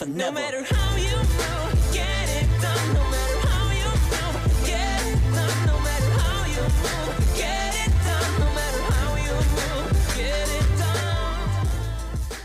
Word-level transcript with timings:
No 0.00 0.32
matter 0.32 0.60
how 0.64 0.96
you 0.96 1.08
get 1.92 2.28
it 2.28 2.48
done. 2.60 2.94
No 2.94 3.10
matter 3.10 3.38
how 3.46 3.70
you 3.70 4.66
get 4.66 5.06
it 5.06 5.20
done. 5.32 5.66
No 5.66 5.78
matter 5.78 6.10
how 6.10 6.46
you 6.46 6.62
move, 6.62 7.36
get 7.36 7.74
it 7.86 7.92
done. 8.04 8.40
No 8.40 8.46
matter 8.54 8.82
how 8.92 9.14
you 9.14 9.30
move, 9.30 10.16
get 10.16 10.48
it 10.50 10.78
done. 10.78 12.38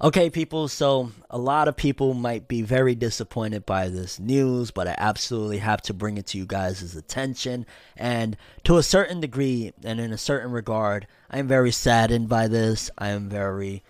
Okay, 0.00 0.30
people, 0.30 0.66
so 0.66 1.12
a 1.28 1.36
lot 1.36 1.68
of 1.68 1.76
people 1.76 2.14
might 2.14 2.48
be 2.48 2.62
very 2.62 2.94
disappointed 2.94 3.66
by 3.66 3.90
this 3.90 4.18
news, 4.18 4.70
but 4.70 4.88
I 4.88 4.94
absolutely 4.96 5.58
have 5.58 5.82
to 5.82 5.92
bring 5.92 6.16
it 6.16 6.24
to 6.28 6.38
you 6.38 6.46
guys' 6.46 6.96
attention. 6.96 7.66
And 7.98 8.34
to 8.64 8.78
a 8.78 8.82
certain 8.82 9.20
degree, 9.20 9.74
and 9.84 10.00
in 10.00 10.10
a 10.10 10.16
certain 10.18 10.50
regard, 10.50 11.06
I 11.30 11.38
am 11.38 11.46
very 11.46 11.70
saddened 11.70 12.30
by 12.30 12.48
this. 12.48 12.90
I 12.96 13.08
am 13.08 13.28
very 13.28 13.82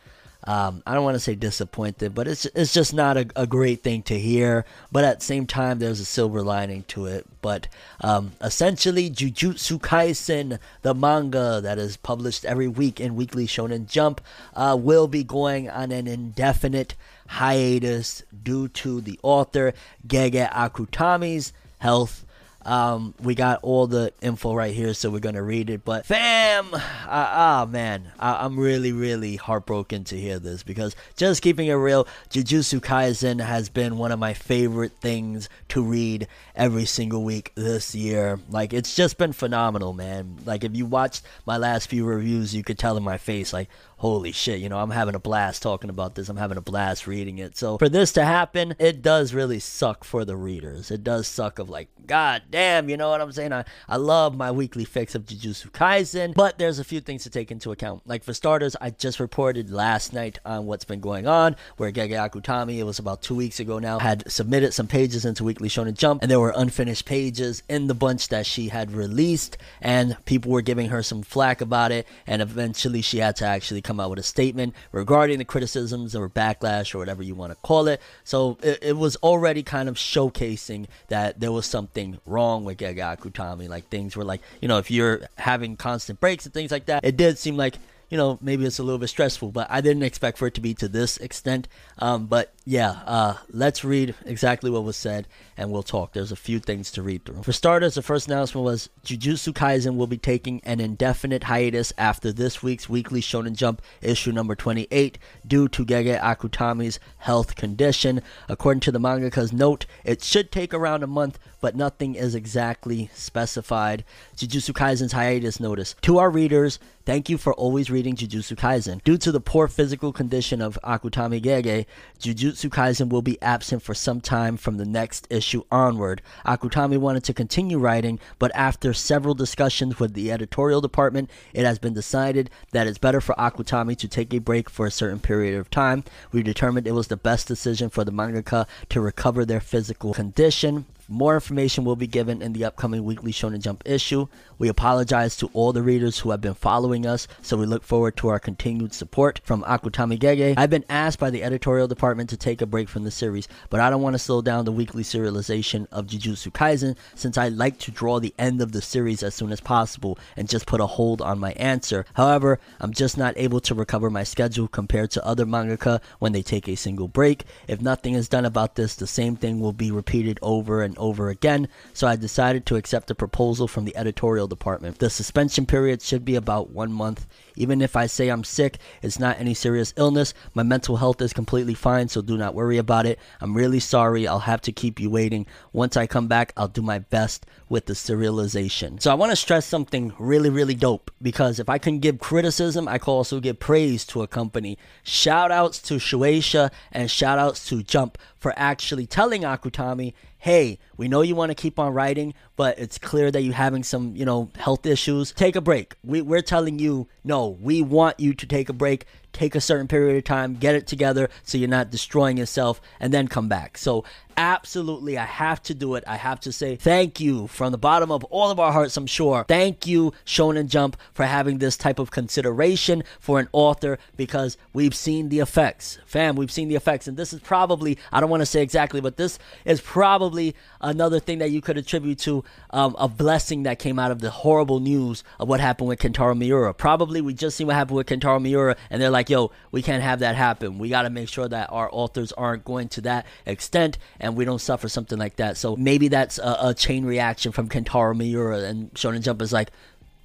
um, 0.45 0.83
I 0.85 0.95
don't 0.95 1.05
want 1.05 1.15
to 1.15 1.21
say 1.21 1.37
disappointed, 1.37 2.15
but 2.15 2.27
it's 2.27 2.47
it's 2.47 2.73
just 2.73 2.93
not 2.93 3.17
a, 3.17 3.27
a, 3.37 3.47
great 3.47 3.83
thing 3.83 4.03
to 4.05 4.19
hear. 4.19 4.65
But 4.91 5.05
at 5.05 5.21
the 5.21 5.25
same 5.25 5.47
time, 5.47 5.79
there's 5.79 6.01
a 6.01 6.05
silver 6.05 6.43
lining 6.43 6.83
to 6.89 7.07
it. 7.07 7.27
But 7.41 7.69
um, 8.01 8.33
essentially, 8.41 9.09
Jujutsu 9.09 9.81
Kaisen, 9.81 10.59
the 10.83 10.95
manga 10.95 11.61
that 11.61 11.79
is 11.79 11.97
published 11.97 12.45
every 12.45 12.67
week 12.67 12.99
in 12.99 13.15
Weekly 13.15 13.47
Shonen 13.47 13.87
Jump, 13.87 14.21
uh, 14.55 14.77
will 14.79 15.07
be 15.07 15.23
going 15.23 15.71
on 15.71 15.93
an 15.93 16.09
indefinite 16.09 16.97
hiatus 17.29 18.25
due 18.43 18.67
to 18.69 19.01
the 19.01 19.21
author 19.23 19.73
Gege 20.07 20.51
Akutami's 20.51 21.53
health 21.79 22.25
um, 22.65 23.15
we 23.21 23.35
got 23.35 23.61
all 23.63 23.87
the 23.87 24.13
info 24.21 24.55
right 24.55 24.75
here, 24.75 24.95
so 24.95 25.11
we're 25.11 25.19
gonna 25.19 25.43
read 25.43 25.71
it. 25.71 25.85
But 25.85 26.07
fam, 26.07 26.69
ah 26.73 27.63
uh, 27.63 27.65
oh, 27.65 27.71
man, 27.71 28.13
I- 28.19 28.45
am 28.45 28.59
really, 28.59 28.93
really 28.93 29.37
heartbroken 29.37 30.05
to 30.05 30.19
hear 30.19 30.39
this 30.39 30.63
because 30.63 30.95
just 31.17 31.43
keeping 31.43 31.67
it 31.69 31.75
real, 31.75 32.07
Jujutsu 32.31 32.81
Kaisen 32.81 33.41
has 33.41 33.69
been 33.69 33.99
one 33.99 34.13
of 34.13 34.19
my 34.19 34.35
favorite 34.35 34.93
things 35.01 35.49
to 35.69 35.83
read 35.83 36.29
every 36.55 36.85
single 36.85 37.25
week 37.25 37.53
this 37.55 37.95
year. 37.95 38.39
Like 38.49 38.73
it's 38.73 38.95
just 38.95 39.19
been 39.19 39.33
phenomenal, 39.33 39.93
man. 39.93 40.39
Like 40.45 40.65
if 40.65 40.77
you 40.77 40.87
watched 40.87 41.23
my 41.47 41.57
last 41.57 41.89
few 41.89 42.05
reviews, 42.05 42.55
you 42.55 42.63
could 42.63 42.79
tell 42.79 42.97
in 42.97 43.03
my 43.03 43.19
face, 43.19 43.53
like, 43.53 43.69
holy 43.97 44.33
shit, 44.33 44.59
you 44.59 44.69
know, 44.69 44.81
I'm 44.81 44.91
having 44.91 45.15
a 45.15 45.21
blast 45.21 45.63
talking 45.63 45.89
about 45.89 46.17
this. 46.17 46.29
I'm 46.29 46.37
having 46.37 46.59
a 46.59 46.63
blast 46.63 47.07
reading 47.07 47.39
it. 47.39 47.57
So 47.57 47.79
for 47.79 47.89
this 47.89 48.13
to 48.15 48.25
happen, 48.25 48.75
it 48.81 49.01
does 49.01 49.33
really 49.33 49.61
suck 49.61 50.03
for 50.03 50.25
the 50.25 50.37
readers. 50.37 50.91
It 50.91 51.05
does 51.05 51.29
suck 51.29 51.61
of 51.61 51.71
like, 51.71 51.89
god 52.05 52.43
damn, 52.53 52.89
you 52.89 52.97
know 52.97 53.09
what 53.09 53.21
I'm 53.21 53.33
saying? 53.33 53.53
I, 53.53 53.65
I 53.89 53.97
love 53.97 54.37
my 54.37 54.53
weekly 54.53 54.85
fix 54.85 55.15
of 55.15 55.25
Jujutsu 55.25 55.71
Kaisen, 55.71 56.35
but 56.35 56.59
there's 56.59 56.79
a 56.79 56.85
few 56.85 57.01
things 57.01 57.25
to 57.25 57.31
take 57.31 57.51
into 57.51 57.73
account. 57.73 58.03
Like 58.07 58.23
for 58.23 58.35
starters, 58.35 58.77
I 58.81 58.91
just 58.91 59.19
reported 59.19 59.71
last 59.71 60.13
night 60.13 60.39
on 60.45 60.67
what's 60.67 60.85
been 60.85 61.01
going 61.01 61.27
on, 61.27 61.57
where 61.79 61.91
Gege 61.91 62.11
Akutami, 62.11 62.77
it 62.77 62.85
was 62.85 62.99
about 62.99 63.23
two 63.23 63.35
weeks 63.35 63.59
ago 63.59 63.79
now, 63.79 63.99
had 63.99 64.31
submitted 64.31 64.75
some 64.75 64.87
pages 64.87 65.25
into 65.25 65.43
Weekly 65.43 65.69
Shonen 65.69 65.95
Jump, 65.95 66.23
and 66.23 66.31
there 66.31 66.39
were 66.39 66.53
unfinished 66.55 67.07
pages 67.07 67.63
in 67.69 67.87
the 67.87 67.95
bunch 67.95 68.29
that 68.29 68.47
she 68.47 68.69
had 68.69 68.93
released, 68.93 69.57
and 69.81 70.17
people 70.27 70.53
were 70.53 70.63
giving 70.63 70.91
her 70.91 71.03
some 71.03 71.23
flack 71.23 71.63
about 71.63 71.91
it, 71.91 72.07
and 72.27 72.43
eventually 72.43 73.01
she 73.01 73.19
had 73.19 73.35
to 73.37 73.47
actually 73.47 73.81
come 73.81 73.99
out 73.99 74.11
with 74.11 74.19
a 74.19 74.23
statement 74.23 74.75
regarding 74.93 75.39
the 75.39 75.45
criticisms 75.47 76.15
or 76.15 76.29
backlash 76.29 76.95
or 76.95 76.99
whatever 76.99 77.23
you 77.23 77.35
want 77.35 77.51
to 77.51 77.57
call 77.63 77.89
it. 77.89 78.01
So 78.25 78.59
it, 78.63 78.79
it 78.83 78.97
was 78.99 79.17
already 79.17 79.63
kind 79.63 79.89
of 79.89 79.97
showcasing 79.97 80.87
that 81.09 81.41
there 81.41 81.51
was 81.51 81.65
something 81.65 82.19
wrong 82.27 82.42
with 82.65 82.79
Gege 82.79 82.99
Akutami. 82.99 83.69
Like 83.69 83.89
things 83.89 84.17
were 84.17 84.25
like, 84.25 84.41
you 84.61 84.69
know, 84.69 84.79
if 84.79 84.91
you're 84.91 85.23
having 85.37 85.77
constant 85.77 86.21
breaks 86.21 86.45
and 86.45 86.55
things 86.55 86.71
like 86.71 86.87
that, 86.87 87.05
it 87.05 87.17
did 87.17 87.39
seem 87.39 87.57
like 87.57 87.77
you 88.13 88.19
know, 88.19 88.39
maybe 88.43 88.67
it's 88.67 88.79
a 88.79 88.83
little 88.83 88.99
bit 88.99 89.09
stressful, 89.09 89.53
but 89.53 89.67
I 89.71 89.81
didn't 89.81 90.03
expect 90.03 90.37
for 90.37 90.47
it 90.47 90.53
to 90.55 90.61
be 90.61 90.75
to 90.75 90.87
this 90.87 91.17
extent. 91.17 91.67
Um, 91.99 92.27
but 92.27 92.53
yeah, 92.65 93.01
uh, 93.07 93.35
let's 93.51 93.85
read 93.85 94.15
exactly 94.25 94.71
what 94.71 94.85
was 94.85 94.97
said 94.97 95.27
and 95.57 95.71
we'll 95.71 95.83
talk. 95.83 96.13
There's 96.13 96.33
a 96.33 96.37
few 96.37 96.61
things 96.61 96.91
to 96.93 97.03
read 97.03 97.25
through. 97.25 97.43
For 97.43 97.53
starters, 97.53 97.95
the 97.95 98.03
first 98.03 98.29
announcement 98.29 98.65
was 98.65 98.89
Jujutsu 99.05 99.53
Kaisen 99.53 99.97
will 99.97 100.07
be 100.07 100.19
taking 100.19 100.61
an 100.65 100.81
indefinite 100.81 101.45
hiatus 101.45 101.93
after 101.99 102.33
this 102.33 102.63
week's 102.63 102.89
weekly 102.89 103.21
Shonen 103.21 103.55
Jump 103.55 103.83
issue 104.01 104.33
number 104.33 104.55
28 104.55 105.19
due 105.47 105.69
to 105.69 105.85
Gege 105.85 106.21
Akutami's 106.21 106.99
health 107.19 107.57
condition. 107.57 108.23
According 108.49 108.81
to 108.81 108.93
the 108.93 109.01
mangaka's 109.01 109.53
note, 109.53 109.87
it 110.05 110.23
should 110.23 110.51
take 110.51 110.73
around 110.73 111.03
a 111.03 111.09
month, 111.09 111.39
but 111.61 111.77
nothing 111.77 112.15
is 112.15 112.35
exactly 112.35 113.11
specified. 113.13 114.05
Jujutsu 114.37 114.73
Kaisen's 114.73 115.13
hiatus 115.13 115.61
notice. 115.61 115.95
To 116.03 116.19
our 116.19 116.31
readers, 116.31 116.79
thank 117.05 117.29
you 117.29 117.39
for 117.39 117.53
always 117.55 117.91
reading 117.91 118.17
Jujutsu 118.17 118.57
Kaisen. 118.57 119.03
Due 119.05 119.19
to 119.19 119.33
the 119.33 119.41
poor 119.41 119.69
physical 119.69 120.13
condition 120.13 120.63
of 120.63 120.79
Akutami 120.83 121.43
Gege, 121.43 121.87
Jujutsu 122.19 122.52
Kaisen 122.53 123.09
will 123.09 123.23
be 123.23 123.41
absent 123.43 123.83
for 123.83 123.95
some 123.95 124.21
time 124.21 124.57
from 124.57 124.77
the 124.77 124.85
next 124.85 125.27
issue 125.31 125.63
onward. 125.71 126.23
Akutami 126.47 126.99
wanted 126.99 127.25
to 127.25 127.35
continue 127.35 127.79
writing, 127.79 128.19
but 128.39 128.51
after 128.55 128.93
several 128.93 129.35
discussions 129.35 129.99
with 129.99 130.15
the 130.15 130.31
editorial 130.31 130.81
department, 130.81 131.31
it 131.53 131.65
has 131.65 131.79
been 131.79 131.95
decided 131.95 132.51
that 132.73 132.87
it's 132.87 132.99
better 132.99 133.21
for 133.21 133.35
Akutami 133.37 133.97
to 133.97 134.09
take 134.09 134.33
a 134.33 134.39
break 134.39 134.71
for 134.71 134.87
a 134.87 134.91
certain 134.91 135.21
period 135.21 135.59
of 135.59 135.71
time. 135.71 136.05
We 136.31 136.43
determined 136.43 136.87
it 136.87 136.93
was 136.93 137.09
the 137.09 137.17
best 137.17 137.49
decision 137.49 137.91
for 137.91 138.05
the 138.05 138.13
mangaka 138.13 138.67
to 138.91 139.01
recover 139.01 139.45
their 139.45 139.61
physical 139.61 140.15
condition. 140.15 140.87
More 141.13 141.35
information 141.35 141.85
will 141.85 141.95
be 141.95 142.07
given 142.07 142.41
in 142.41 142.55
the 142.55 142.65
upcoming 142.65 143.05
weekly 143.05 143.33
Shonen 143.33 143.61
Jump 143.61 143.83
issue. 143.85 144.29
We 144.57 144.69
apologize 144.69 145.37
to 145.37 145.51
all 145.53 145.75
the 145.75 145.83
readers 145.83 146.19
who 146.19 146.31
have 146.31 146.41
been 146.41 146.55
following 146.55 147.05
us, 147.05 147.29
so 147.43 147.59
we 147.59 147.67
look 147.67 147.83
forward 147.83 148.17
to 148.17 148.29
our 148.29 148.39
continued 148.39 148.95
support 148.95 149.39
from 149.45 149.63
Akutami 149.65 150.19
Gege. 150.19 150.55
I've 150.57 150.71
been 150.71 150.87
asked 150.89 151.19
by 151.19 151.29
the 151.29 151.45
editorial 151.45 151.87
department 151.87 152.31
to 152.31 152.39
take 152.39 152.63
a 152.63 152.67
break 152.67 152.89
from 152.89 153.05
the 153.05 153.11
series, 153.11 153.47
but 153.69 153.79
I 153.79 153.91
don't 153.91 154.01
want 154.01 154.15
to 154.15 154.19
slow 154.19 154.41
down 154.41 154.65
the 154.65 154.73
weekly 154.73 155.03
serialization 155.03 155.87
of 155.93 156.07
Jujutsu 156.07 156.51
Kaisen 156.51 156.97
since 157.15 157.37
I 157.37 157.49
like 157.49 157.79
to 157.81 157.91
draw 157.91 158.19
the 158.19 158.35
end 158.39 158.63
of 158.63 158.73
the 158.73 158.81
series 158.81 159.23
as 159.23 159.35
soon 159.35 159.53
as 159.53 159.61
possible 159.61 160.19
and 160.35 160.49
just 160.49 160.65
put 160.65 160.81
a 160.81 160.87
hold 160.87 161.21
on 161.21 161.39
my 161.39 161.53
answer. 161.53 162.07
However, 162.15 162.59
I'm 162.81 162.95
just 162.95 163.19
not 163.19 163.35
able 163.37 163.61
to 163.61 163.75
recover 163.75 164.09
my 164.09 164.25
schedule 164.25 164.67
compared 164.67 165.11
to 165.11 165.27
other 165.27 165.45
mangaka 165.45 166.01
when 166.21 166.33
they 166.33 166.43
take 166.43 166.69
a 166.69 166.75
single 166.75 167.09
break. 167.09 167.45
If 167.69 167.83
nothing 167.83 168.15
is 168.15 168.31
done 168.31 168.47
about 168.47 168.77
this, 168.77 168.95
the 168.95 169.07
same 169.07 169.37
thing 169.37 169.61
will 169.61 169.75
be 169.75 169.91
repeated 169.91 170.39
over 170.41 170.81
and 170.81 170.97
over 171.03 171.29
again, 171.29 171.69
so 171.93 172.07
I 172.07 172.17
decided 172.17 172.65
to 172.67 172.77
accept 172.77 173.11
a 173.11 173.15
proposal 173.15 173.67
from 173.67 173.85
the 173.85 173.97
editorial 173.97 174.47
department. 174.47 174.99
The 174.99 175.11
suspension 175.11 175.67
period 175.67 176.01
should 176.01 176.25
be 176.25 176.37
about 176.37 176.71
one 176.71 176.93
month. 176.93 177.27
Even 177.57 177.81
if 177.81 177.97
I 177.97 178.07
say 178.07 178.29
I'm 178.29 178.45
sick, 178.45 178.79
it's 179.03 179.19
not 179.19 179.39
any 179.39 179.55
serious 179.55 179.93
illness. 179.97 180.35
My 180.55 180.63
mental 180.63 180.97
health 180.97 181.21
is 181.21 181.33
completely 181.33 181.75
fine, 181.75 182.09
so 182.09 182.23
do 182.23 182.37
not 182.37 182.55
worry 182.55 182.79
about 182.79 183.07
it. 183.07 183.19
I'm 183.41 183.55
really 183.55 183.81
sorry. 183.81 184.27
I'll 184.27 184.41
have 184.41 184.61
to 184.63 184.73
keep 184.73 184.99
you 184.99 185.11
waiting. 185.11 185.47
Once 185.73 185.97
I 185.97 186.07
come 186.07 186.29
back, 186.29 186.53
I'll 186.57 186.69
do 186.69 186.83
my 186.83 186.99
best 186.99 187.47
with 187.69 187.87
the 187.87 187.95
serialization. 187.95 189.01
So 189.01 189.11
I 189.11 189.15
want 189.15 189.33
to 189.33 189.37
stress 189.37 189.65
something 189.67 190.13
really, 190.19 190.51
really 190.51 190.75
dope 190.75 191.11
because 191.21 191.59
if 191.59 191.69
I 191.69 191.79
can 191.79 191.99
give 191.99 192.19
criticism, 192.19 192.89
I 192.89 192.99
can 192.99 193.13
also 193.13 193.41
give 193.41 193.59
praise 193.59 194.05
to 194.07 194.23
a 194.23 194.27
company. 194.27 194.79
Shout 195.03 195.51
outs 195.51 195.81
to 195.83 195.95
Shueisha 195.95 196.71
and 196.91 197.11
shout 197.11 197.39
outs 197.39 197.69
to 197.69 197.83
Jump 197.83 198.19
for 198.39 198.53
actually 198.57 199.07
telling 199.07 199.43
Akutami, 199.43 200.15
hey, 200.39 200.79
we 200.97 201.07
know 201.07 201.23
you 201.23 201.37
want 201.37 201.51
to 201.51 201.55
keep 201.55 201.79
on 201.79 201.95
writing, 201.95 202.35
but 202.63 202.79
it's 202.79 202.97
clear 202.97 203.29
that 203.29 203.43
you're 203.43 203.55
having 203.55 203.83
some, 203.83 204.15
you 204.15 204.25
know, 204.25 204.49
health 204.57 204.87
issues. 204.87 205.33
Take 205.33 205.57
a 205.57 205.61
break. 205.61 205.97
We, 206.05 206.23
we're 206.23 206.43
telling 206.43 206.79
you, 206.79 207.09
no, 207.25 207.49
we 207.49 207.83
want 207.83 208.21
you 208.21 208.35
to 208.35 208.47
take 208.47 208.69
a 208.69 208.73
break 208.73 209.05
take 209.33 209.55
a 209.55 209.61
certain 209.61 209.89
period 209.89 210.17
of 210.17 210.25
time, 210.25 210.55
get 210.55 210.75
it 210.75 210.87
together 210.87 211.29
so 211.43 211.59
you're 211.59 211.69
not 211.69 211.91
destroying 211.91 212.37
yourself, 212.37 212.81
and 213.01 213.13
then 213.13 213.29
come 213.29 213.49
back. 213.49 213.79
So, 213.79 214.05
absolutely, 214.37 215.17
I 215.17 215.25
have 215.25 215.63
to 215.65 215.75
do 215.75 215.95
it. 215.95 216.05
I 216.07 216.17
have 216.17 216.41
to 216.41 216.53
say 216.53 216.77
thank 216.77 217.19
you 217.19 217.47
from 217.47 217.73
the 217.73 217.79
bottom 217.79 218.11
of 218.11 218.23
all 218.25 218.51
of 218.51 218.61
our 218.61 218.73
hearts, 218.73 218.97
I'm 218.97 219.07
sure. 219.07 219.47
Thank 219.49 219.87
you, 219.87 220.13
Shonen 220.27 220.69
Jump, 220.69 220.97
for 221.15 221.25
having 221.25 221.59
this 221.59 221.79
type 221.79 221.99
of 221.99 222.11
consideration 222.11 223.03
for 223.19 223.41
an 223.41 223.49
author 223.53 223.99
because 224.17 224.59
we've 224.75 224.95
seen 224.95 225.31
the 225.31 225.41
effects. 225.41 225.99
Fam, 226.05 226.37
we've 226.37 226.53
seen 226.53 226.69
the 226.69 226.77
effects. 226.77 227.09
And 227.09 227.17
this 227.17 227.33
is 227.33 227.41
probably, 227.41 227.97
I 228.13 228.21
don't 228.21 228.31
want 228.31 228.43
to 228.43 228.47
say 228.47 228.63
exactly, 228.63 229.01
but 229.01 229.17
this 229.17 229.39
is 229.65 229.81
probably 229.81 230.55
another 230.83 231.21
thing 231.21 231.39
that 231.39 231.51
you 231.51 231.63
could 231.63 231.79
attribute 231.79 232.19
to 232.19 232.45
um, 232.71 232.95
a 232.99 233.09
blessing 233.09 233.63
that 233.63 233.79
came 233.79 233.99
out 233.99 234.11
of 234.11 234.21
the 234.21 234.31
horrible 234.31 234.81
news 234.81 235.25
of 235.41 235.49
what 235.49 235.61
happened 235.61 235.89
with 235.89 236.01
Kentaro 236.01 236.37
Miura. 236.37 236.75
Probably 236.75 237.23
we 237.23 237.33
just 237.33 237.57
seen 237.57 237.67
what 237.67 237.77
happened 237.77 237.97
with 237.97 238.09
Kentaro 238.09 238.41
Miura, 238.43 238.77
and 238.91 239.01
they're 239.01 239.09
like, 239.09 239.23
like, 239.23 239.31
yo, 239.31 239.53
we 239.71 239.83
can't 239.83 240.03
have 240.03 240.19
that 240.19 240.35
happen. 240.35 240.79
We 240.79 240.89
got 240.89 241.03
to 241.03 241.11
make 241.11 241.29
sure 241.29 241.47
that 241.47 241.71
our 241.71 241.89
authors 241.93 242.33
aren't 242.33 242.65
going 242.65 242.89
to 242.89 243.01
that 243.03 243.25
extent 243.47 243.97
and 244.23 244.37
we 244.37 244.45
don't 244.45 244.61
suffer 244.61 244.89
something 244.89 245.19
like 245.19 245.37
that. 245.37 245.57
So 245.57 245.77
maybe 245.77 246.09
that's 246.09 246.39
a, 246.39 246.57
a 246.61 246.75
chain 246.75 247.05
reaction 247.05 247.53
from 247.53 247.69
Kentaro 247.69 248.17
Miura 248.17 248.61
and 248.61 248.95
Shonen 248.95 249.21
Jump 249.21 249.43
is 249.43 249.53
like, 249.53 249.71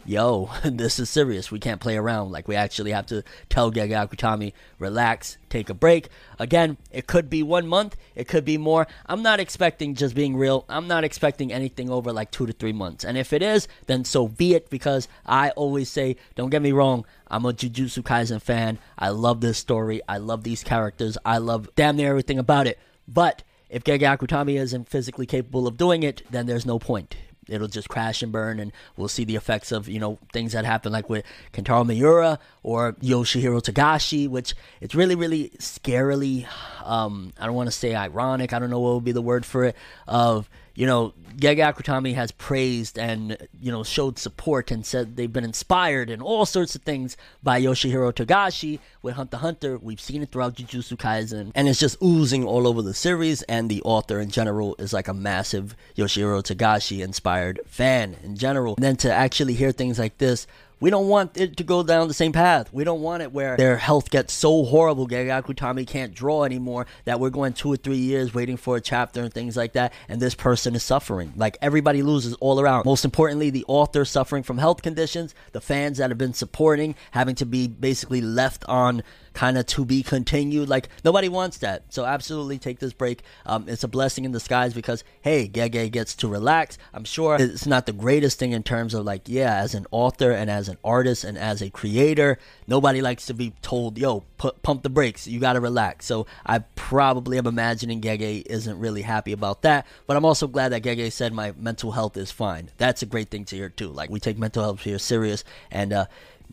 yo, 0.05 0.49
this 0.63 0.99
is 0.99 1.09
serious. 1.09 1.51
We 1.51 1.59
can't 1.59 1.81
play 1.81 1.97
around. 1.97 2.31
Like 2.31 2.47
we 2.47 2.55
actually 2.55 2.91
have 2.91 3.07
to 3.07 3.23
tell 3.49 3.71
Gege 3.71 3.89
Akutami, 3.89 4.53
relax, 4.77 5.37
take 5.49 5.69
a 5.69 5.73
break. 5.73 6.09
Again, 6.39 6.77
it 6.91 7.07
could 7.07 7.27
be 7.27 7.41
one 7.41 7.67
month, 7.67 7.97
it 8.15 8.27
could 8.27 8.45
be 8.45 8.57
more. 8.57 8.87
I'm 9.07 9.23
not 9.23 9.39
expecting 9.39 9.95
just 9.95 10.13
being 10.15 10.37
real. 10.37 10.63
I'm 10.69 10.87
not 10.87 11.03
expecting 11.03 11.51
anything 11.51 11.89
over 11.89 12.13
like 12.13 12.29
two 12.29 12.45
to 12.45 12.53
three 12.53 12.73
months. 12.73 13.03
And 13.03 13.17
if 13.17 13.33
it 13.33 13.41
is, 13.41 13.67
then 13.87 14.05
so 14.05 14.27
be 14.27 14.53
it. 14.53 14.69
Because 14.69 15.07
I 15.25 15.49
always 15.51 15.89
say, 15.89 16.17
don't 16.35 16.51
get 16.51 16.61
me 16.61 16.71
wrong, 16.71 17.05
I'm 17.27 17.45
a 17.45 17.51
Jujutsu 17.51 18.03
Kaisen 18.03 18.41
fan. 18.41 18.77
I 18.97 19.09
love 19.09 19.41
this 19.41 19.57
story. 19.57 20.01
I 20.07 20.19
love 20.19 20.43
these 20.43 20.63
characters. 20.63 21.17
I 21.25 21.39
love 21.39 21.69
damn 21.75 21.97
near 21.97 22.09
everything 22.09 22.37
about 22.37 22.67
it. 22.67 22.77
But 23.07 23.43
if 23.69 23.83
Gege 23.83 24.01
Akutami 24.01 24.59
isn't 24.59 24.89
physically 24.89 25.25
capable 25.25 25.67
of 25.67 25.77
doing 25.77 26.03
it, 26.03 26.21
then 26.29 26.45
there's 26.45 26.65
no 26.65 26.79
point. 26.79 27.15
It'll 27.49 27.67
just 27.67 27.87
crash 27.89 28.21
and 28.21 28.31
burn 28.31 28.59
and 28.59 28.71
we'll 28.97 29.07
see 29.07 29.23
the 29.23 29.35
effects 29.35 29.71
of 29.71 29.87
you 29.87 29.99
know 29.99 30.19
things 30.33 30.51
that 30.51 30.65
happen 30.65 30.91
like 30.91 31.09
with 31.09 31.23
Kentaro 31.53 31.85
Miura 31.85 32.39
or 32.61 32.93
Yoshihiro 32.93 33.61
Togashi 33.61 34.27
which 34.27 34.53
it's 34.81 34.93
really 34.93 35.15
really 35.15 35.51
scarily 35.57 36.45
um, 36.83 37.31
I 37.39 37.45
don't 37.45 37.55
want 37.55 37.67
to 37.67 37.71
say 37.71 37.95
ironic 37.95 38.51
I 38.51 38.59
don't 38.59 38.69
know 38.69 38.81
what 38.81 38.95
would 38.95 39.05
be 39.05 39.13
the 39.13 39.21
word 39.21 39.45
for 39.45 39.63
it 39.63 39.77
of 40.07 40.49
you 40.77 40.85
know 40.85 41.13
Gege 41.37 41.57
Akutami 41.57 42.13
has 42.13 42.31
praised 42.31 42.97
and 42.97 43.35
you 43.59 43.71
know 43.71 43.83
showed 43.83 44.17
support 44.19 44.71
and 44.71 44.85
said 44.85 45.15
they've 45.15 45.31
been 45.31 45.43
inspired 45.43 46.09
and 46.09 46.21
all 46.21 46.45
sorts 46.45 46.75
of 46.75 46.83
things 46.83 47.17
by 47.43 47.59
Yoshihiro 47.59 48.13
Togashi 48.13 48.79
with 49.01 49.15
Hunter 49.15 49.37
Hunter. 49.37 49.77
We've 49.77 49.99
seen 49.99 50.21
it 50.21 50.31
throughout 50.31 50.55
Jujutsu 50.55 50.97
Kaisen. 50.97 51.51
And 51.55 51.67
it's 51.67 51.79
just 51.79 52.01
oozing 52.01 52.43
all 52.43 52.67
over 52.67 52.81
the 52.81 52.93
series. 52.93 53.41
And 53.43 53.69
the 53.69 53.81
author 53.83 54.19
in 54.19 54.29
general 54.29 54.75
is 54.79 54.93
like 54.93 55.07
a 55.07 55.13
massive 55.13 55.75
Yoshihiro 55.95 56.43
Togashi 56.43 57.03
inspired 57.03 57.59
fan 57.65 58.15
in 58.23 58.35
general. 58.35 58.75
And 58.75 58.83
then 58.83 58.97
to 58.97 59.13
actually 59.13 59.53
hear 59.53 59.71
things 59.71 59.99
like 59.99 60.17
this 60.17 60.47
we 60.79 60.89
don't 60.89 61.07
want 61.07 61.37
it 61.37 61.57
to 61.57 61.63
go 61.63 61.83
down 61.83 62.07
the 62.07 62.13
same 62.13 62.31
path. 62.31 62.71
We 62.71 62.83
don't 62.83 63.01
want 63.01 63.23
it 63.23 63.31
where 63.31 63.57
their 63.57 63.77
health 63.77 64.09
gets 64.09 64.33
so 64.33 64.63
horrible, 64.63 65.07
Gege 65.07 65.27
Akutami 65.27 65.87
can't 65.87 66.13
draw 66.13 66.43
anymore, 66.43 66.85
that 67.05 67.19
we're 67.19 67.29
going 67.29 67.53
two 67.53 67.73
or 67.73 67.77
three 67.77 67.97
years 67.97 68.33
waiting 68.33 68.57
for 68.57 68.77
a 68.77 68.81
chapter 68.81 69.21
and 69.21 69.33
things 69.33 69.57
like 69.57 69.73
that, 69.73 69.93
and 70.07 70.21
this 70.21 70.35
person 70.35 70.75
is 70.75 70.83
suffering. 70.83 71.33
Like 71.35 71.57
everybody 71.61 72.03
loses 72.03 72.33
all 72.35 72.59
around. 72.59 72.85
Most 72.85 73.05
importantly, 73.05 73.49
the 73.49 73.65
author 73.67 74.05
suffering 74.05 74.43
from 74.43 74.57
health 74.57 74.81
conditions, 74.81 75.33
the 75.51 75.61
fans 75.61 75.97
that 75.97 76.09
have 76.09 76.17
been 76.17 76.33
supporting 76.33 76.95
having 77.11 77.35
to 77.35 77.45
be 77.45 77.67
basically 77.67 78.21
left 78.21 78.63
on 78.67 79.03
kind 79.37 79.55
of 79.55 79.67
to 79.67 79.85
be 79.85 80.01
continued. 80.01 80.67
Like 80.67 80.89
nobody 81.05 81.29
wants 81.29 81.59
that. 81.59 81.83
So 81.93 82.05
absolutely 82.05 82.57
take 82.57 82.79
this 82.79 82.91
break. 82.91 83.21
Um, 83.45 83.65
it's 83.69 83.83
a 83.83 83.87
blessing 83.87 84.25
in 84.25 84.31
disguise 84.31 84.73
because 84.73 85.03
hey, 85.21 85.47
Gege 85.47 85.91
gets 85.91 86.15
to 86.15 86.27
relax. 86.27 86.79
I'm 86.91 87.03
sure 87.03 87.37
it's 87.39 87.67
not 87.67 87.85
the 87.85 87.93
greatest 87.93 88.39
thing 88.39 88.51
in 88.51 88.63
terms 88.63 88.95
of 88.95 89.05
like 89.05 89.29
yeah, 89.29 89.57
as 89.57 89.75
an 89.75 89.85
author 89.91 90.31
and 90.31 90.49
as 90.49 90.69
an 90.69 90.77
artist 90.83 91.23
and 91.23 91.37
as 91.37 91.61
a 91.61 91.69
creator, 91.69 92.39
nobody 92.65 92.99
likes 92.99 93.27
to 93.27 93.35
be 93.35 93.53
told 93.61 93.99
yo 93.99 94.23
put, 94.39 94.63
pump 94.63 94.81
the 94.81 94.89
brakes. 94.89 95.27
You 95.27 95.39
got 95.39 95.53
to 95.53 95.61
relax. 95.61 96.07
So 96.07 96.25
I 96.43 96.59
probably 96.75 97.37
am 97.37 97.45
imagining 97.45 98.01
Gege 98.01 98.43
isn't 98.47 98.79
really 98.79 99.03
happy 99.03 99.33
about 99.33 99.61
that. 99.61 99.85
But 100.07 100.17
I'm 100.17 100.25
also 100.25 100.47
glad 100.47 100.69
that 100.69 100.81
Gege 100.81 101.11
said 101.11 101.31
my 101.31 101.53
mental 101.55 101.91
health 101.91 102.17
is 102.17 102.31
fine. 102.31 102.71
That's 102.77 103.03
a 103.03 103.05
great 103.05 103.29
thing 103.29 103.45
to 103.45 103.55
hear 103.55 103.69
too. 103.69 103.89
Like 103.89 104.09
we 104.09 104.19
take 104.19 104.39
mental 104.39 104.63
health 104.63 104.81
here 104.81 104.97
serious 104.97 105.43
and. 105.69 105.93
uh 105.93 106.05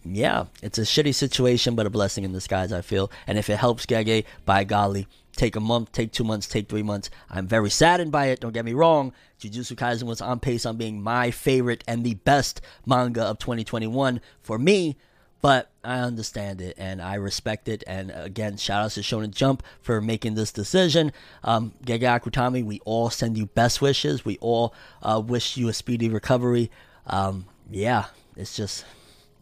yeah, 0.04 0.46
it's 0.62 0.78
a 0.78 0.82
shitty 0.82 1.14
situation, 1.14 1.74
but 1.74 1.86
a 1.86 1.90
blessing 1.90 2.24
in 2.24 2.32
disguise, 2.32 2.72
I 2.72 2.82
feel. 2.82 3.10
And 3.26 3.38
if 3.38 3.48
it 3.48 3.56
helps 3.56 3.86
Gege, 3.86 4.24
by 4.44 4.64
golly, 4.64 5.06
take 5.36 5.56
a 5.56 5.60
month, 5.60 5.92
take 5.92 6.12
two 6.12 6.24
months, 6.24 6.46
take 6.46 6.68
three 6.68 6.82
months. 6.82 7.10
I'm 7.30 7.46
very 7.46 7.70
saddened 7.70 8.12
by 8.12 8.26
it, 8.26 8.40
don't 8.40 8.52
get 8.52 8.64
me 8.64 8.72
wrong. 8.72 9.12
Jujutsu 9.40 9.76
Kaisen 9.76 10.04
was 10.04 10.20
on 10.20 10.40
pace 10.40 10.64
on 10.66 10.76
being 10.76 11.02
my 11.02 11.30
favorite 11.30 11.84
and 11.86 12.04
the 12.04 12.14
best 12.14 12.60
manga 12.86 13.22
of 13.22 13.38
2021 13.38 14.20
for 14.42 14.58
me, 14.58 14.96
but 15.40 15.70
I 15.82 15.98
understand 15.98 16.60
it 16.60 16.74
and 16.78 17.02
I 17.02 17.14
respect 17.16 17.68
it. 17.68 17.84
And 17.86 18.10
again, 18.14 18.56
shout 18.56 18.84
out 18.84 18.90
to 18.92 19.00
Shonen 19.00 19.34
Jump 19.34 19.62
for 19.80 20.00
making 20.00 20.34
this 20.34 20.52
decision. 20.52 21.12
Um, 21.42 21.74
Gege 21.84 22.02
Akutami, 22.02 22.64
we 22.64 22.80
all 22.84 23.10
send 23.10 23.36
you 23.36 23.46
best 23.46 23.82
wishes. 23.82 24.24
We 24.24 24.38
all 24.38 24.74
uh, 25.02 25.22
wish 25.24 25.56
you 25.56 25.68
a 25.68 25.72
speedy 25.72 26.08
recovery. 26.08 26.70
Um, 27.06 27.46
yeah, 27.70 28.06
it's 28.36 28.56
just, 28.56 28.84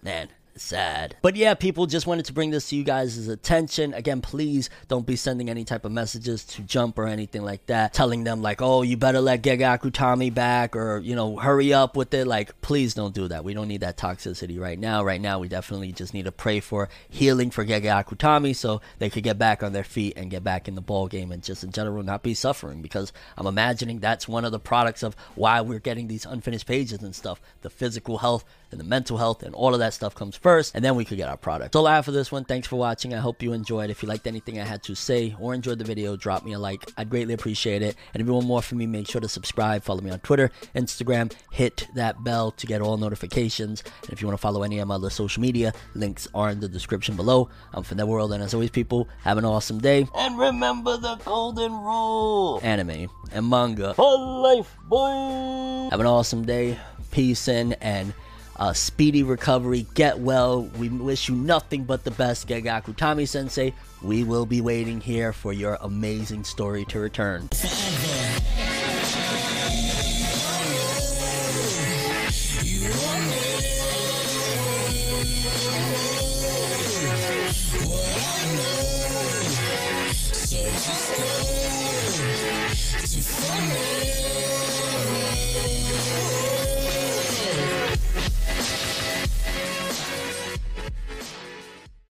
man, 0.02 0.28
sad. 0.56 1.16
But 1.22 1.37
yeah, 1.37 1.54
people 1.54 1.87
just 1.87 2.06
wanted 2.06 2.26
to 2.26 2.32
bring 2.32 2.50
this 2.50 2.69
to 2.70 2.76
you 2.76 2.84
guys' 2.84 3.28
attention. 3.28 3.94
Again, 3.94 4.20
please 4.20 4.70
don't 4.88 5.06
be 5.06 5.16
sending 5.16 5.49
any 5.49 5.64
type 5.64 5.84
of 5.84 5.93
messages 5.93 6.44
to 6.44 6.62
Jump 6.62 6.99
or 6.99 7.06
anything 7.06 7.43
like 7.43 7.66
that, 7.66 7.93
telling 7.93 8.25
them 8.25 8.43
like, 8.43 8.62
oh, 8.62 8.82
you 8.82 8.96
better 8.96 9.20
let 9.20 9.43
Gege 9.43 9.60
Akutami 9.60 10.32
back 10.32 10.76
or, 10.76 10.99
you 10.99 11.14
know, 11.14 11.37
hurry 11.37 11.72
up 11.72 11.96
with 11.96 12.12
it. 12.14 12.26
Like, 12.26 12.60
please 12.60 12.94
don't 12.94 13.14
do 13.14 13.28
that. 13.28 13.44
We 13.44 13.54
don't 13.54 13.69
need 13.69 13.81
that 13.81 13.96
toxicity 13.96 14.58
right 14.58 14.78
now. 14.78 15.04
Right 15.04 15.20
now, 15.20 15.38
we 15.38 15.49
definitely 15.49 15.93
just 15.93 16.14
need 16.14 16.25
to 16.25 16.32
pray 16.32 16.60
for 16.60 16.88
healing 17.08 17.50
for 17.50 17.64
Gege 17.64 17.84
Akutami 17.84 18.54
so 18.54 18.81
they 18.99 19.10
could 19.10 19.22
get 19.22 19.38
back 19.38 19.62
on 19.62 19.72
their 19.72 19.84
feet 19.84 20.14
and 20.16 20.31
get 20.31 20.44
back 20.44 20.69
in 20.69 20.75
the 20.75 20.81
ball 20.81 21.08
game 21.08 21.32
and 21.32 21.43
just 21.43 21.64
in 21.64 21.72
general 21.72 22.02
not 22.02 22.22
be 22.22 22.34
suffering 22.34 22.82
because 22.82 23.12
I'm 23.37 23.46
imagining 23.46 24.00
that's 24.00 24.28
one 24.28 24.44
of 24.44 24.52
the 24.52 24.58
products 24.58 25.02
of 25.02 25.16
why 25.34 25.60
we're 25.60 25.78
getting 25.78 26.08
these 26.08 26.26
unfinished 26.26 26.66
pages 26.66 27.02
and 27.02 27.14
stuff. 27.14 27.40
The 27.62 27.70
physical 27.70 28.19
health 28.19 28.44
and 28.72 28.80
the 28.80 28.84
mental 28.84 29.19
health 29.19 29.42
and 29.42 29.54
all 29.54 29.74
of 29.74 29.80
that 29.80 29.94
stuff 29.94 30.14
comes 30.14 30.36
first, 30.36 30.74
and 30.74 30.84
then 30.84 30.96
we 30.96 31.04
could 31.04 31.16
get 31.16 31.28
our 31.28 31.36
product. 31.36 31.74
So, 31.74 31.86
all 31.86 32.02
for 32.02 32.12
this 32.12 32.32
one. 32.32 32.44
Thanks 32.44 32.66
for 32.66 32.76
watching. 32.76 33.14
I 33.14 33.19
hope 33.19 33.42
you 33.42 33.52
enjoyed. 33.52 33.90
If 33.90 34.02
you 34.02 34.08
liked 34.08 34.26
anything 34.26 34.58
I 34.60 34.64
had 34.64 34.82
to 34.84 34.94
say 34.94 35.34
or 35.38 35.54
enjoyed 35.54 35.78
the 35.78 35.84
video, 35.84 36.16
drop 36.16 36.44
me 36.44 36.52
a 36.52 36.58
like. 36.58 36.90
I'd 36.96 37.10
greatly 37.10 37.34
appreciate 37.34 37.82
it. 37.82 37.96
And 38.14 38.20
if 38.20 38.26
you 38.26 38.32
want 38.32 38.46
more 38.46 38.62
from 38.62 38.78
me, 38.78 38.86
make 38.86 39.08
sure 39.08 39.20
to 39.20 39.28
subscribe. 39.28 39.82
Follow 39.82 40.00
me 40.00 40.10
on 40.10 40.20
Twitter, 40.20 40.50
Instagram. 40.74 41.32
Hit 41.50 41.88
that 41.94 42.24
bell 42.24 42.50
to 42.52 42.66
get 42.66 42.80
all 42.80 42.96
notifications. 42.96 43.82
And 44.02 44.10
if 44.10 44.20
you 44.20 44.26
want 44.26 44.38
to 44.38 44.42
follow 44.42 44.62
any 44.62 44.78
of 44.78 44.88
my 44.88 44.94
other 44.94 45.10
social 45.10 45.40
media, 45.40 45.72
links 45.94 46.28
are 46.34 46.50
in 46.50 46.60
the 46.60 46.68
description 46.68 47.16
below. 47.16 47.48
I'm 47.72 47.82
from 47.82 47.98
the 47.98 48.06
World, 48.06 48.32
and 48.32 48.42
as 48.42 48.54
always, 48.54 48.70
people, 48.70 49.08
have 49.22 49.38
an 49.38 49.44
awesome 49.44 49.78
day. 49.78 50.06
And 50.14 50.38
remember 50.38 50.96
the 50.96 51.16
golden 51.16 51.72
rule 51.72 52.60
anime 52.62 53.08
and 53.32 53.48
manga 53.48 53.94
for 53.94 54.18
life, 54.18 54.76
boy. 54.88 55.88
Have 55.90 56.00
an 56.00 56.06
awesome 56.06 56.44
day. 56.44 56.78
Peace 57.10 57.48
in 57.48 57.75
and 57.75 58.14
uh, 58.62 58.73
speedy 58.73 59.25
recovery. 59.25 59.87
Get 59.94 60.20
well. 60.20 60.62
We 60.79 60.88
wish 60.88 61.29
you 61.29 61.35
nothing 61.35 61.82
but 61.82 62.05
the 62.05 62.12
best, 62.12 62.47
Gege 62.47 62.67
Akutami 62.67 63.26
Sensei. 63.26 63.75
We 64.03 64.23
will 64.23 64.47
be 64.47 64.61
waiting 64.61 65.00
here 65.00 65.32
for 65.32 65.53
your 65.53 65.79
amazing 65.81 66.44
story 66.44 66.85
to 66.87 67.00
return. 67.00 67.49